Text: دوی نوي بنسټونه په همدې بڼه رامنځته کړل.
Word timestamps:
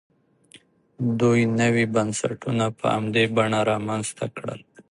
دوی 1.19 1.41
نوي 1.59 1.85
بنسټونه 1.95 2.65
په 2.79 2.85
همدې 2.95 3.23
بڼه 3.35 3.59
رامنځته 3.71 4.25
کړل. 4.35 4.61